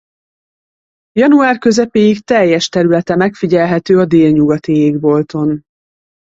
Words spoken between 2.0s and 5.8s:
teljes területe megfigyelhető a délnyugati égbolton.